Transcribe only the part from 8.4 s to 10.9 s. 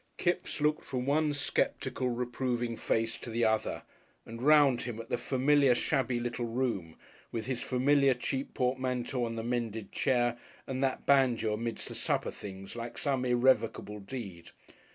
portmanteau on the mended chair, and